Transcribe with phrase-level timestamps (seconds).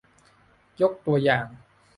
[0.81, 1.47] ยกตัวอย่าง